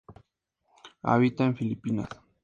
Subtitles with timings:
[1.03, 2.09] Habita en Filipinas.